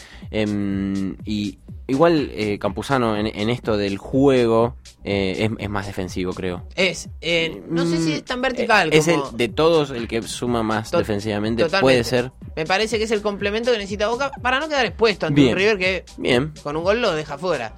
y 1.25 1.59
igual 1.87 2.29
eh, 2.33 2.59
Campuzano 2.59 3.17
en, 3.17 3.27
en 3.27 3.49
esto 3.49 3.75
del 3.75 3.97
juego 3.97 4.75
eh, 5.03 5.35
es, 5.45 5.51
es 5.57 5.69
más 5.69 5.87
defensivo, 5.87 6.33
creo. 6.33 6.63
Es, 6.75 7.09
eh, 7.19 7.61
no 7.67 7.85
sé 7.85 7.97
si 7.97 8.13
es 8.13 8.23
tan 8.25 8.39
Mm, 8.39 8.41
vertical 8.43 8.93
eh, 8.93 8.97
Es 8.97 9.07
el 9.07 9.19
de 9.33 9.47
todos 9.49 9.89
el 9.91 10.07
que 10.07 10.21
suma 10.21 10.63
más 10.63 10.91
defensivamente. 10.91 11.63
Totalmente. 11.63 11.83
Puede 11.83 12.03
ser. 12.03 12.31
Me 12.55 12.65
parece 12.65 12.97
que 12.97 13.03
es 13.05 13.11
el 13.11 13.21
complemento 13.21 13.71
que 13.71 13.77
necesita 13.77 14.07
Boca 14.07 14.31
para 14.41 14.59
no 14.59 14.67
quedar 14.69 14.85
expuesto 14.85 15.25
ante 15.27 15.41
Bien. 15.41 15.53
un 15.53 15.57
River 15.59 15.77
que 15.77 16.05
Bien. 16.17 16.53
con 16.63 16.75
un 16.77 16.83
gol 16.83 17.01
lo 17.01 17.13
deja 17.13 17.37
fuera. 17.37 17.73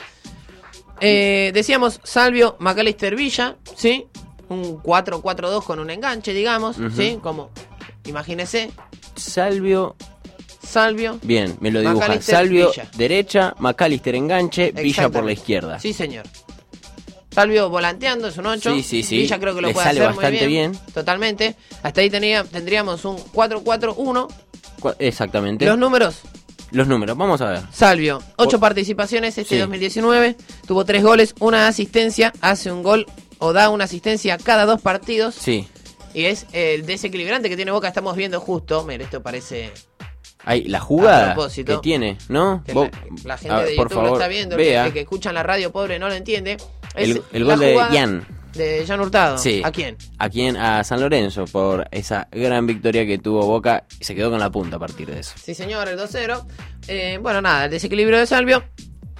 Eh, 1.01 1.51
decíamos 1.53 1.99
Salvio, 2.03 2.55
McAllister 2.59 3.15
Villa, 3.15 3.57
¿sí? 3.75 4.05
Un 4.49 4.81
4-4-2 4.83 5.63
con 5.63 5.79
un 5.79 5.89
enganche, 5.89 6.33
digamos. 6.33 6.77
¿sí? 6.95 7.17
Como, 7.21 7.49
imagínese, 8.05 8.71
Salvio. 9.15 9.95
Salvio. 10.65 11.19
Bien, 11.23 11.57
me 11.59 11.71
lo 11.71 11.81
dibuja. 11.81 12.21
Salvio 12.21 12.69
Villa. 12.71 12.87
derecha, 12.95 13.55
McAllister 13.59 14.15
enganche, 14.15 14.71
Villa 14.71 15.09
por 15.09 15.23
la 15.25 15.31
izquierda. 15.33 15.79
Sí, 15.79 15.91
señor. 15.93 16.25
Salvio 17.31 17.69
volanteando, 17.69 18.27
es 18.27 18.37
un 18.37 18.45
8. 18.45 18.75
Sí, 18.75 18.83
sí, 18.83 19.03
sí. 19.03 19.17
Villa 19.19 19.39
creo 19.39 19.55
que 19.55 19.61
lo 19.61 19.67
Le 19.69 19.73
puede 19.73 19.85
sale 19.87 19.99
hacer 20.01 20.15
bastante 20.15 20.37
muy 20.43 20.47
bien. 20.47 20.71
bien. 20.73 20.93
Totalmente. 20.93 21.55
Hasta 21.81 22.01
ahí 22.01 22.09
tenía, 22.09 22.43
tendríamos 22.43 23.03
un 23.05 23.17
4-4-1. 23.17 24.27
Cua- 24.81 24.95
Exactamente. 24.99 25.65
Los 25.65 25.77
números, 25.77 26.19
Los 26.71 26.87
números, 26.87 27.17
vamos 27.17 27.41
a 27.41 27.49
ver. 27.49 27.61
Salvio, 27.71 28.21
8 28.37 28.57
O- 28.57 28.59
participaciones 28.59 29.37
este 29.37 29.55
Sí. 29.55 29.59
2019. 29.61 30.35
Tuvo 30.65 30.85
3 30.85 31.03
goles, 31.03 31.35
una 31.39 31.67
asistencia, 31.67 32.31
hace 32.41 32.71
un 32.71 32.81
gol 32.83 33.05
o 33.39 33.53
da 33.53 33.69
una 33.69 33.83
asistencia 33.85 34.37
cada 34.37 34.65
dos 34.65 34.81
partidos. 34.81 35.35
Sí. 35.35 35.67
Y 36.13 36.25
es 36.25 36.45
el 36.53 36.85
desequilibrante 36.85 37.49
que 37.49 37.55
tiene 37.55 37.71
Boca, 37.71 37.87
estamos 37.87 38.15
viendo 38.15 38.39
justo. 38.39 38.83
Mira, 38.83 39.03
esto 39.03 39.21
parece 39.21 39.71
Hay 40.43 40.63
la 40.65 40.79
jugada 40.79 41.35
que 41.65 41.77
tiene, 41.77 42.17
¿no? 42.29 42.63
que 42.65 42.73
la, 42.73 42.91
la 43.23 43.37
gente 43.37 43.55
ver, 43.55 43.67
de 43.69 43.75
por 43.75 43.85
YouTube 43.89 43.97
lo 43.99 44.03
favor, 44.05 44.13
está 44.13 44.27
viendo, 44.27 44.57
vea 44.57 44.87
el 44.87 44.93
que 44.93 45.01
escuchan 45.01 45.35
la 45.35 45.43
radio 45.43 45.71
pobre 45.71 45.99
no 45.99 46.07
lo 46.09 46.15
entiende. 46.15 46.57
Es 46.95 47.19
el, 47.31 47.43
gol 47.45 47.59
de 47.59 47.77
Jan. 47.77 48.27
De 48.53 48.83
Jan 48.85 48.99
Hurtado. 48.99 49.37
Sí. 49.37 49.61
¿A 49.63 49.71
quién? 49.71 49.97
¿A 50.17 50.29
quién? 50.29 50.57
A 50.57 50.83
San 50.83 50.99
Lorenzo 50.99 51.45
por 51.45 51.87
esa 51.91 52.27
gran 52.31 52.67
victoria 52.67 53.05
que 53.05 53.17
tuvo 53.17 53.45
Boca 53.45 53.85
y 53.99 54.03
se 54.03 54.13
quedó 54.15 54.29
con 54.29 54.39
la 54.39 54.49
punta 54.49 54.75
a 54.75 54.79
partir 54.79 55.09
de 55.09 55.19
eso. 55.21 55.33
Sí, 55.41 55.53
señor, 55.55 55.87
el 55.87 55.97
2-0. 55.97 56.45
Eh, 56.87 57.17
bueno, 57.21 57.41
nada, 57.41 57.65
el 57.65 57.71
desequilibrio 57.71 58.19
de 58.19 58.25
Salvio. 58.25 58.63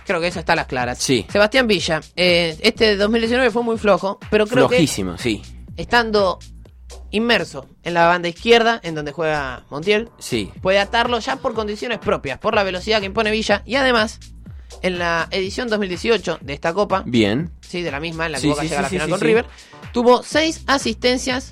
Creo 0.05 0.19
que 0.19 0.27
eso 0.27 0.39
está 0.39 0.53
a 0.53 0.55
las 0.57 0.65
claras. 0.67 0.97
Sí. 0.97 1.25
Sebastián 1.31 1.67
Villa. 1.67 2.01
eh, 2.15 2.57
este 2.61 2.97
2019 2.97 3.51
fue 3.51 3.63
muy 3.63 3.77
flojo, 3.77 4.19
pero 4.29 4.45
creo 4.47 4.67
Flojísimo, 4.67 5.17
sí. 5.17 5.41
estando 5.77 6.39
inmerso 7.11 7.67
en 7.83 7.93
la 7.93 8.07
banda 8.07 8.27
izquierda, 8.27 8.79
en 8.83 8.95
donde 8.95 9.11
juega 9.11 9.63
Montiel, 9.69 10.09
Sí. 10.19 10.51
puede 10.61 10.79
atarlo 10.79 11.19
ya 11.19 11.38
por 11.38 11.53
condiciones 11.53 12.00
propias, 12.00 12.39
por 12.39 12.55
la 12.55 12.63
velocidad 12.63 13.00
que 13.00 13.05
impone 13.05 13.31
Villa. 13.31 13.63
Y 13.65 13.75
además, 13.75 14.19
en 14.81 14.97
la 15.00 15.27
edición 15.31 15.67
2018 15.69 16.39
de 16.41 16.53
esta 16.53 16.73
Copa, 16.73 17.03
Bien. 17.05 17.51
Sí, 17.71 17.81
de 17.81 17.91
la 17.91 17.99
misma, 17.99 18.25
en 18.27 18.33
la 18.33 18.37
que 18.37 18.41
Sí, 18.43 18.47
Boca 18.49 18.61
sí, 18.61 18.67
llega 18.67 18.79
a 18.79 18.83
la 18.83 18.89
final 18.89 19.09
con. 19.09 19.19
River, 19.21 19.45
tuvo 19.93 20.21
seis 20.23 20.63
asistencias. 20.67 21.51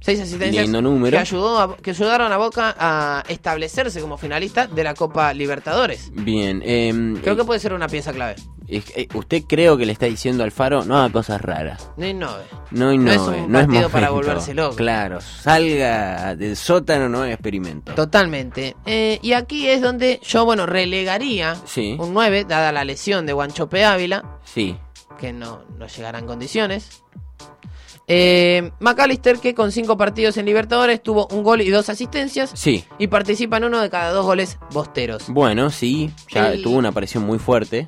Seis 0.00 0.20
asistencias 0.20 0.62
Lindo 0.64 0.80
número. 0.80 1.10
Que, 1.16 1.18
ayudó 1.20 1.58
a- 1.60 1.76
que 1.76 1.90
ayudaron 1.90 2.32
a 2.32 2.36
Boca 2.38 2.74
a 2.78 3.24
establecerse 3.28 4.00
como 4.00 4.16
finalista 4.16 4.66
de 4.66 4.84
la 4.84 4.94
Copa 4.94 5.34
Libertadores. 5.34 6.10
Bien. 6.14 6.62
em, 6.64 7.16
Creo 7.20 7.34
eh, 7.34 7.36
que 7.36 7.44
puede 7.44 7.60
ser 7.60 7.74
una 7.74 7.88
pieza 7.88 8.12
clave. 8.12 8.36
Es- 8.68 8.90
eh, 8.96 9.08
usted 9.14 9.42
creo 9.48 9.76
que 9.76 9.84
le 9.84 9.92
está 9.92 10.06
diciendo 10.06 10.44
al 10.44 10.50
Faro, 10.52 10.84
no 10.84 10.96
haga 10.96 11.10
cosas 11.12 11.40
raras. 11.42 11.90
No 11.96 12.06
innove. 12.06 12.44
No 12.70 12.86
No 12.86 12.92
innove, 12.92 13.14
es 13.14 13.20
un 13.46 13.52
partido 13.52 13.88
para 13.90 14.08
momento. 14.10 14.28
volverse 14.28 14.54
loco. 14.54 14.76
Claro, 14.76 15.20
salga 15.20 16.34
del 16.36 16.56
sótano, 16.56 17.08
no 17.08 17.24
es 17.24 17.32
experimento. 17.34 17.94
Totalmente. 17.94 18.76
Eh, 18.86 19.18
y 19.20 19.32
aquí 19.32 19.68
es 19.68 19.82
donde 19.82 20.20
yo, 20.22 20.44
bueno, 20.44 20.64
relegaría 20.64 21.56
Sí. 21.66 21.96
un 21.98 22.14
9, 22.14 22.44
dada 22.48 22.70
la 22.72 22.84
lesión 22.84 23.26
de 23.26 23.32
Guanchope 23.32 23.84
Ávila, 23.84 24.38
Sí, 24.44 24.76
que 25.18 25.32
no, 25.32 25.64
no 25.78 25.86
llegará 25.86 26.18
en 26.18 26.26
condiciones. 26.26 27.02
Eh, 28.10 28.70
McAllister, 28.80 29.38
que 29.38 29.54
con 29.54 29.70
5 29.70 29.98
partidos 29.98 30.38
en 30.38 30.46
Libertadores 30.46 31.02
tuvo 31.02 31.28
un 31.30 31.42
gol 31.42 31.60
y 31.60 31.68
dos 31.68 31.90
asistencias. 31.90 32.50
sí. 32.54 32.84
Y 32.98 33.08
participa 33.08 33.58
en 33.58 33.64
uno 33.64 33.80
de 33.80 33.90
cada 33.90 34.12
dos 34.12 34.24
goles 34.24 34.58
bosteros. 34.72 35.28
Bueno, 35.28 35.68
sí, 35.68 36.10
ya 36.30 36.54
tuvo 36.62 36.78
una 36.78 36.88
aparición 36.88 37.24
muy 37.24 37.38
fuerte. 37.38 37.86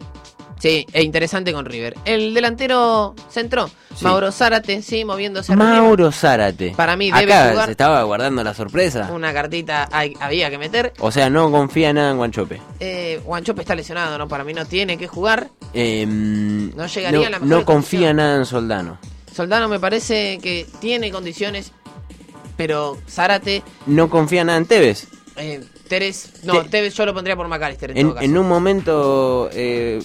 Sí, 0.61 0.87
e 0.93 1.03
interesante 1.03 1.53
con 1.53 1.65
River. 1.65 1.95
El 2.05 2.35
delantero 2.35 3.15
centro, 3.31 3.69
Sí. 3.97 4.05
Mauro 4.05 4.31
Zárate, 4.31 4.83
sí, 4.83 5.05
moviéndose 5.05 5.53
arriba. 5.53 5.67
Mauro 5.71 6.13
Zárate. 6.13 6.75
Para 6.77 6.97
mí 6.97 7.11
debe 7.11 7.33
Acá 7.33 7.51
jugar- 7.51 7.65
se 7.67 7.71
estaba 7.73 8.03
guardando 8.03 8.45
la 8.45 8.53
sorpresa. 8.55 9.11
Una 9.13 9.33
cartita 9.33 9.89
hay- 9.91 10.15
había 10.21 10.51
que 10.51 10.59
meter. 10.59 10.93
O 11.01 11.11
sea, 11.11 11.29
no 11.31 11.51
confía 11.51 11.93
nada 11.93 12.11
en 12.11 12.19
Guanchope. 12.19 12.61
Eh, 12.79 13.21
Guanchope 13.25 13.63
está 13.63 13.75
lesionado, 13.75 14.17
¿no? 14.19 14.29
Para 14.29 14.45
mí 14.45 14.53
no 14.55 14.65
tiene 14.67 14.97
que 14.99 15.09
jugar. 15.09 15.49
Eh, 15.75 16.05
No 16.07 16.87
llegaría 16.87 17.21
no, 17.21 17.27
a 17.27 17.31
la 17.31 17.39
mejor 17.41 17.49
no 17.49 17.65
confía 17.65 17.99
condición. 18.01 18.17
nada 18.17 18.37
en 18.37 18.45
Soldano. 18.47 18.99
Soldano 19.35 19.69
me 19.69 19.81
parece 19.81 20.39
que 20.43 20.67
tiene 20.81 21.11
condiciones, 21.11 21.73
pero 22.57 22.99
Zárate, 23.09 23.63
No 23.87 24.11
confía 24.11 24.45
nada 24.45 24.59
en 24.59 24.67
Tevez. 24.67 25.09
eh, 25.37 25.65
Teres, 25.89 26.45
no, 26.45 26.63
Te- 26.63 26.69
Tevez 26.69 26.95
yo 26.95 27.05
lo 27.07 27.13
pondría 27.15 27.35
por 27.35 27.49
McAllister 27.49 27.91
en, 27.91 27.97
En, 27.97 28.07
todo 28.07 28.15
caso. 28.15 28.25
en 28.25 28.39
un 28.39 28.49
momento, 28.49 29.51
eh, 29.53 30.01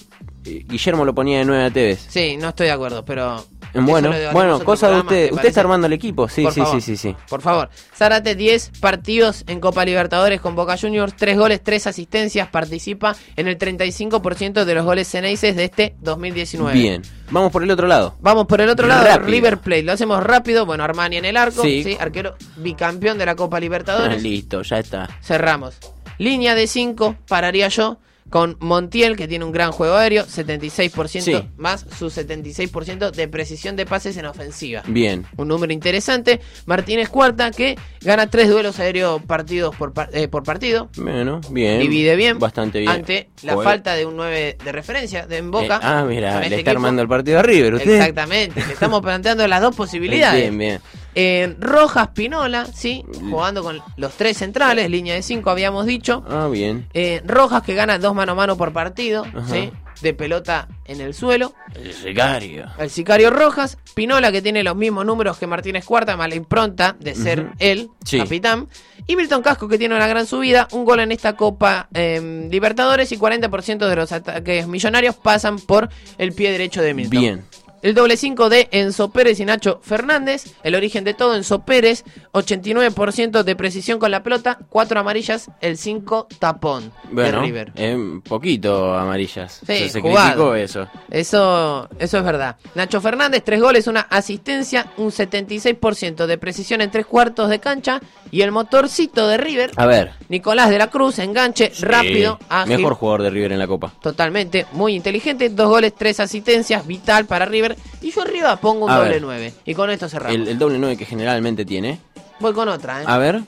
Guillermo 0.66 1.04
lo 1.04 1.14
ponía 1.14 1.38
de 1.38 1.44
9 1.44 1.64
a 1.64 1.70
Tevez. 1.70 2.06
Sí, 2.08 2.36
no 2.36 2.48
estoy 2.50 2.66
de 2.66 2.72
acuerdo, 2.72 3.04
pero... 3.04 3.44
Bueno, 3.74 4.10
bueno, 4.32 4.64
cosa 4.64 4.88
de 4.88 5.00
usted. 5.00 5.28
¿te 5.28 5.34
Usted 5.34 5.48
está 5.48 5.60
armando 5.60 5.86
el 5.86 5.92
equipo. 5.92 6.28
Sí, 6.30 6.42
Por 6.44 6.52
sí, 6.54 6.60
favor. 6.60 6.80
sí, 6.80 6.96
sí, 6.96 6.96
sí. 6.96 7.16
Por 7.28 7.42
favor. 7.42 7.68
Zárate, 7.94 8.34
10 8.34 8.70
partidos 8.80 9.44
en 9.48 9.60
Copa 9.60 9.84
Libertadores 9.84 10.40
con 10.40 10.54
Boca 10.56 10.78
Juniors, 10.80 11.14
3 11.14 11.36
goles, 11.36 11.60
3 11.62 11.86
asistencias, 11.88 12.48
participa 12.48 13.14
en 13.36 13.48
el 13.48 13.58
35% 13.58 14.64
de 14.64 14.74
los 14.74 14.84
goles 14.84 15.08
ceneices 15.08 15.56
de 15.56 15.64
este 15.64 15.94
2019. 16.00 16.72
Bien. 16.72 17.02
Vamos 17.30 17.52
por 17.52 17.62
el 17.64 17.70
otro 17.70 17.86
lado. 17.86 18.14
Vamos 18.20 18.46
por 18.46 18.62
el 18.62 18.70
otro 18.70 18.86
lado, 18.86 19.04
Rápido. 19.04 19.26
River 19.26 19.58
Plate. 19.58 19.82
Lo 19.82 19.92
hacemos 19.92 20.22
rápido. 20.22 20.64
Bueno, 20.64 20.82
Armani 20.84 21.16
en 21.18 21.26
el 21.26 21.36
arco, 21.36 21.62
Sí. 21.62 21.82
sí, 21.84 21.96
arquero 22.00 22.34
bicampeón 22.56 23.18
de 23.18 23.26
la 23.26 23.34
Copa 23.34 23.60
Libertadores. 23.60 24.22
Listo, 24.22 24.62
ya 24.62 24.78
está. 24.78 25.08
Cerramos. 25.20 25.76
Línea 26.18 26.54
de 26.54 26.66
5, 26.66 27.16
pararía 27.28 27.68
yo 27.68 27.98
con 28.30 28.56
Montiel, 28.60 29.16
que 29.16 29.28
tiene 29.28 29.44
un 29.44 29.52
gran 29.52 29.70
juego 29.72 29.94
aéreo, 29.96 30.24
76%, 30.26 31.22
Sí. 31.22 31.48
más 31.56 31.86
su 31.96 32.10
76% 32.10 33.10
de 33.12 33.28
precisión 33.28 33.76
de 33.76 33.86
pases 33.86 34.16
en 34.16 34.26
ofensiva. 34.26 34.82
Bien. 34.86 35.24
Un 35.36 35.48
número 35.48 35.72
interesante. 35.72 36.40
Martínez 36.66 37.08
Cuarta, 37.08 37.50
que 37.50 37.76
gana 38.00 38.26
tres 38.28 38.48
duelos 38.50 38.78
aéreos 38.80 39.22
partidos 39.22 39.74
por, 39.76 39.92
eh, 40.12 40.28
por 40.28 40.42
partido. 40.42 40.88
Bueno, 40.96 41.40
bien. 41.50 41.80
Divide 41.80 42.16
bien. 42.16 42.38
Bastante 42.38 42.80
bien. 42.80 42.90
Ante 42.90 43.28
la 43.42 43.54
Joder. 43.54 43.68
falta 43.68 43.94
de 43.94 44.06
un 44.06 44.16
9 44.16 44.56
de 44.64 44.72
referencia 44.72 45.26
de 45.26 45.36
en 45.36 45.50
Boca. 45.50 45.76
Eh, 45.76 45.80
ah, 45.82 46.04
mira, 46.08 46.30
le 46.40 46.46
este 46.46 46.46
está 46.46 46.54
equipo. 46.56 46.70
armando 46.70 47.02
el 47.02 47.08
partido 47.08 47.38
a 47.38 47.42
River, 47.42 47.74
¿usted? 47.74 47.94
Exactamente. 47.96 48.64
Le 48.66 48.72
estamos 48.72 49.00
planteando 49.02 49.46
las 49.46 49.60
dos 49.62 49.74
posibilidades. 49.76 50.40
Bien, 50.42 50.58
bien. 50.58 50.80
Eh, 51.18 51.56
Rojas 51.58 52.08
Pinola, 52.08 52.66
sí, 52.66 53.02
jugando 53.30 53.62
con 53.62 53.80
los 53.96 54.12
tres 54.12 54.36
centrales, 54.36 54.90
línea 54.90 55.14
de 55.14 55.22
5 55.22 55.48
habíamos 55.48 55.86
dicho. 55.86 56.22
Ah, 56.28 56.46
bien. 56.48 56.86
Eh, 56.92 57.22
Rojas 57.24 57.62
que 57.62 57.74
gana 57.74 57.98
dos 57.98 58.14
mano 58.14 58.32
a 58.32 58.34
mano 58.34 58.56
por 58.58 58.72
partido, 58.74 59.24
Ajá. 59.24 59.42
¿sí? 59.50 59.72
de 60.02 60.12
pelota 60.12 60.68
en 60.84 61.00
el 61.00 61.14
suelo. 61.14 61.54
El 61.74 61.90
sicario. 61.94 62.66
El 62.78 62.90
sicario 62.90 63.30
Rojas, 63.30 63.78
Pinola 63.94 64.30
que 64.30 64.42
tiene 64.42 64.62
los 64.62 64.76
mismos 64.76 65.06
números 65.06 65.38
que 65.38 65.46
Martínez 65.46 65.86
Cuarta, 65.86 66.18
más 66.18 66.28
la 66.28 66.34
impronta 66.34 66.96
de 67.00 67.14
ser 67.14 67.52
él, 67.60 67.88
Sí. 68.04 68.18
capitán. 68.18 68.68
Y 69.06 69.16
Milton 69.16 69.40
Casco 69.42 69.68
que 69.68 69.78
tiene 69.78 69.96
una 69.96 70.06
gran 70.06 70.26
subida, 70.26 70.68
un 70.72 70.84
gol 70.84 71.00
en 71.00 71.12
esta 71.12 71.34
Copa 71.34 71.88
eh, 71.94 72.46
Libertadores 72.50 73.10
y 73.12 73.16
40% 73.16 73.88
de 73.88 73.96
los 73.96 74.12
ataques 74.12 74.66
millonarios 74.66 75.14
pasan 75.16 75.58
por 75.58 75.88
el 76.18 76.34
pie 76.34 76.52
derecho 76.52 76.82
de 76.82 76.92
Milton. 76.92 77.18
Bien. 77.18 77.44
El 77.82 77.94
doble 77.94 78.16
5 78.16 78.48
de 78.48 78.68
Enzo 78.72 79.10
Pérez 79.10 79.38
y 79.40 79.44
Nacho 79.44 79.80
Fernández. 79.82 80.54
El 80.62 80.74
origen 80.74 81.04
de 81.04 81.14
todo, 81.14 81.34
Enzo 81.34 81.60
Pérez, 81.64 82.04
89% 82.32 83.42
de 83.42 83.56
precisión 83.56 83.98
con 83.98 84.10
la 84.10 84.22
pelota, 84.22 84.58
4 84.68 85.00
amarillas, 85.00 85.50
el 85.60 85.76
5 85.76 86.28
tapón 86.38 86.92
Bueno, 87.10 87.40
de 87.40 87.46
River. 87.46 87.72
eh, 87.76 87.98
poquito 88.28 88.94
amarillas. 88.94 89.60
Sí, 89.66 89.88
se 89.88 90.00
criticó 90.00 90.54
eso. 90.54 90.88
Eso, 91.10 91.88
eso 91.98 92.18
es 92.18 92.24
verdad. 92.24 92.56
Nacho 92.74 93.00
Fernández, 93.00 93.42
3 93.44 93.60
goles, 93.60 93.86
una 93.86 94.00
asistencia, 94.00 94.86
un 94.96 95.10
76% 95.10 96.26
de 96.26 96.38
precisión 96.38 96.80
en 96.80 96.90
3 96.90 97.06
cuartos 97.06 97.48
de 97.50 97.58
cancha. 97.58 98.00
Y 98.30 98.42
el 98.42 98.50
motorcito 98.50 99.28
de 99.28 99.36
River, 99.36 99.70
A 99.76 99.86
ver. 99.86 100.12
Nicolás 100.28 100.68
de 100.70 100.78
la 100.78 100.88
Cruz, 100.88 101.18
enganche, 101.20 101.72
rápido, 101.80 102.38
ágil. 102.48 102.76
Mejor 102.78 102.94
jugador 102.94 103.22
de 103.22 103.30
River 103.30 103.52
en 103.52 103.58
la 103.60 103.66
Copa. 103.68 103.92
Totalmente, 104.02 104.66
muy 104.72 104.94
inteligente. 104.94 105.48
Dos 105.48 105.68
goles, 105.68 105.94
tres 105.96 106.18
asistencias, 106.20 106.86
vital 106.86 107.26
para 107.26 107.44
River. 107.46 107.65
Y 108.02 108.10
yo 108.12 108.22
arriba 108.22 108.56
pongo 108.56 108.84
un 108.84 108.90
A 108.90 108.98
doble 108.98 109.10
ver. 109.12 109.22
9. 109.22 109.54
Y 109.64 109.74
con 109.74 109.90
esto 109.90 110.08
cerramos. 110.08 110.34
El, 110.36 110.46
el 110.48 110.58
doble 110.58 110.78
9 110.78 110.96
que 110.96 111.06
generalmente 111.06 111.64
tiene. 111.64 111.98
Voy 112.38 112.52
con 112.52 112.68
otra, 112.68 113.00
¿eh? 113.02 113.04
A 113.06 113.16
ver. 113.18 113.40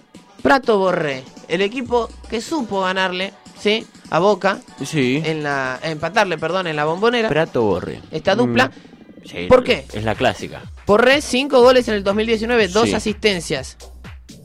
Prato 0.42 0.78
Borré, 0.78 1.24
el 1.48 1.60
equipo 1.62 2.08
que 2.30 2.40
supo 2.40 2.82
ganarle, 2.82 3.32
¿sí? 3.58 3.86
A 4.10 4.18
Boca, 4.20 4.60
Sí. 4.84 5.20
en 5.24 5.42
la, 5.42 5.78
empatarle, 5.82 6.38
perdón, 6.38 6.66
en 6.68 6.76
la 6.76 6.84
bombonera. 6.84 7.28
Prato 7.28 7.62
Borre. 7.62 8.00
Esta 8.10 8.34
dupla. 8.34 8.68
Mm, 8.68 9.26
sí, 9.28 9.46
¿Por 9.48 9.62
qué? 9.64 9.84
Es 9.92 10.04
la 10.04 10.14
clásica. 10.14 10.62
Borré, 10.86 11.20
cinco 11.20 11.60
goles 11.60 11.86
en 11.88 11.94
el 11.94 12.04
2019, 12.04 12.68
dos 12.68 12.88
Sí. 12.88 12.94
asistencias. 12.94 13.76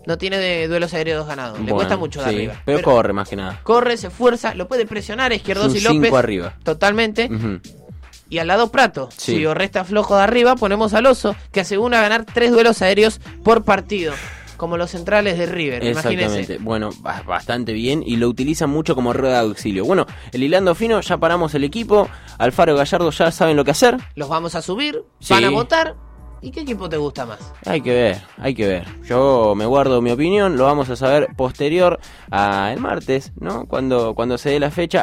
No 0.05 0.17
tiene 0.17 0.37
de 0.37 0.67
duelos 0.67 0.93
aéreos 0.93 1.25
ganados. 1.25 1.59
Le 1.61 1.71
cuesta 1.71 1.95
mucho 1.95 2.21
de 2.21 2.29
sí, 2.29 2.35
arriba. 2.35 2.53
Pero, 2.65 2.79
Pero 2.79 2.91
corre 2.91 3.13
más 3.13 3.29
que 3.29 3.37
nada. 3.37 3.61
corre, 3.63 3.95
se 3.95 4.07
esfuerza, 4.07 4.53
lo 4.55 4.67
puede 4.67 4.85
presionar 4.85 5.31
Izquierdos 5.31 5.73
y 5.75 5.79
López. 5.79 6.01
cinco 6.01 6.17
arriba. 6.17 6.55
Totalmente. 6.63 7.29
Y 8.33 8.39
al 8.39 8.47
lado 8.47 8.71
Prato. 8.71 9.09
Sí. 9.15 9.35
Si 9.35 9.45
Borré 9.45 9.65
está 9.65 9.83
flojo 9.83 10.15
de 10.17 10.23
arriba, 10.23 10.55
ponemos 10.55 10.95
al 10.95 11.05
Oso, 11.05 11.35
que 11.51 11.59
asegura 11.59 12.01
ganar 12.01 12.25
tres 12.25 12.51
duelos 12.51 12.81
aéreos 12.81 13.19
por 13.43 13.63
partido. 13.63 14.11
Como 14.57 14.75
los 14.75 14.89
centrales 14.89 15.37
de 15.37 15.45
River, 15.45 15.83
Exactamente. 15.83 16.23
imagínense. 16.23 16.57
Bueno, 16.57 16.89
ba- 17.01 17.21
bastante 17.27 17.73
bien 17.73 18.01
y 18.03 18.15
lo 18.15 18.27
utilizan 18.29 18.71
mucho 18.71 18.95
como 18.95 19.13
rueda 19.13 19.35
de 19.43 19.49
auxilio. 19.49 19.85
Bueno, 19.85 20.07
el 20.31 20.41
hilando 20.41 20.73
fino, 20.73 20.99
ya 21.01 21.17
paramos 21.17 21.53
el 21.53 21.63
equipo. 21.63 22.09
Alfaro 22.39 22.75
Gallardo 22.75 23.11
ya 23.11 23.29
saben 23.29 23.55
lo 23.55 23.63
que 23.63 23.69
hacer. 23.71 23.97
Los 24.15 24.29
vamos 24.29 24.55
a 24.55 24.63
subir, 24.63 25.03
Sí. 25.19 25.33
van 25.35 25.43
a 25.45 25.49
votar. 25.51 25.95
¿Y 26.41 26.51
qué 26.51 26.59
equipo 26.59 26.89
te 26.89 26.97
gusta 26.97 27.25
más? 27.25 27.39
Hay 27.65 27.79
que 27.79 27.93
ver, 27.93 28.21
hay 28.37 28.53
que 28.53 28.67
ver. 28.67 28.85
Yo 29.05 29.53
me 29.55 29.65
guardo 29.65 30.01
mi 30.01 30.11
opinión, 30.11 30.57
lo 30.57 30.65
vamos 30.65 30.89
a 30.89 30.97
saber 30.97 31.29
posterior 31.37 32.01
a 32.31 32.71
el 32.73 32.81
martes, 32.81 33.31
¿no? 33.39 33.65
Cuando, 33.65 34.13
cuando 34.13 34.37
se 34.37 34.49
dé 34.49 34.59
la 34.59 34.69
fecha. 34.69 35.01